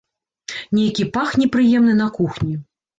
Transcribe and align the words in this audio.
Нейкі 0.79 1.07
пах 1.19 1.37
непрыемны 1.45 1.93
на 2.05 2.13
кухні. 2.21 2.53